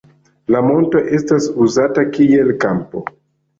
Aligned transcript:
La 0.55 0.61
monto 0.67 1.01
estas 1.19 1.51
uzata 1.67 2.07
kiel 2.19 2.53
kampo. 2.67 3.07